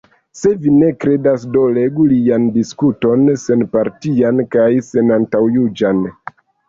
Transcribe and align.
Se 0.37 0.51
vi 0.61 0.71
ne 0.75 0.87
kredas, 1.03 1.43
do 1.57 1.65
legu 1.75 2.07
lian 2.13 2.47
diskuton 2.55 3.29
senpartian 3.43 4.43
kaj 4.57 4.69
senantaŭjuĝan. 4.89 6.03